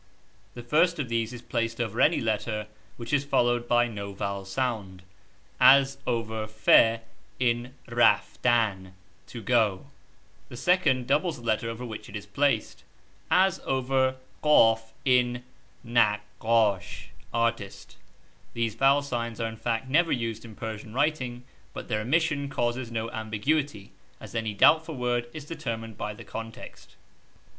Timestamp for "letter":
2.19-2.65, 11.43-11.69